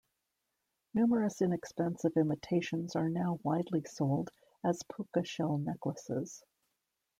[0.95, 4.31] Numerous inexpensive imitations are now widely sold
[4.63, 6.43] as puka shell necklaces.